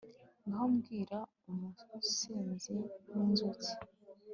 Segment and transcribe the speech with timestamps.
[0.45, 1.17] ngaho mbwira,
[1.49, 2.73] umusinzi
[3.07, 3.71] nkinzuki